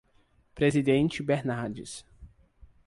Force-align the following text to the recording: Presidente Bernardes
Presidente 0.55 1.21
Bernardes 1.21 2.03